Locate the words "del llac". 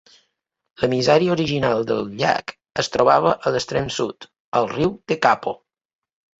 1.91-2.55